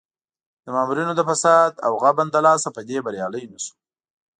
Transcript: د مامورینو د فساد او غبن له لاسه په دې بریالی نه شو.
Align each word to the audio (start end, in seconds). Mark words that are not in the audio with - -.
د 0.63 0.65
مامورینو 0.75 1.13
د 1.15 1.21
فساد 1.29 1.71
او 1.85 1.93
غبن 2.03 2.27
له 2.35 2.41
لاسه 2.47 2.67
په 2.75 2.81
دې 2.89 2.97
بریالی 3.05 3.43
نه 3.51 3.59
شو. 3.63 3.73